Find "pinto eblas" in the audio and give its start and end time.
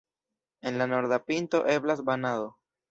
1.27-2.05